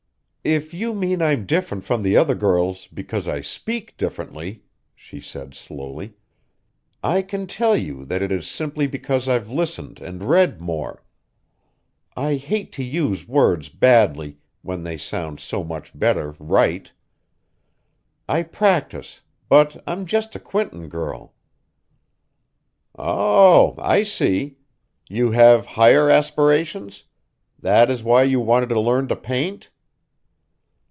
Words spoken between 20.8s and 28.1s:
girl." "Oh! I see. You have higher aspirations? That is